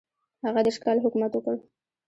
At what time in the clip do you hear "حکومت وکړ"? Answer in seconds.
1.05-1.55